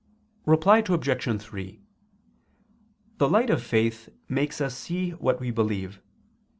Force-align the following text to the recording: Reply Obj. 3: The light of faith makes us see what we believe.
Reply 0.47 0.79
Obj. 0.79 1.41
3: 1.43 1.79
The 3.19 3.29
light 3.29 3.51
of 3.51 3.61
faith 3.61 4.09
makes 4.27 4.59
us 4.59 4.75
see 4.75 5.11
what 5.11 5.39
we 5.39 5.51
believe. 5.51 6.01